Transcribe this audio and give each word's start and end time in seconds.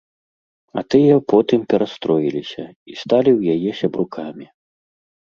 А 0.81 0.83
тыя 0.93 1.17
потым 1.33 1.59
перастроіліся, 1.73 2.65
сталі 3.01 3.31
ў 3.39 3.59
яе 3.59 3.71
сябрукамі. 3.81 4.47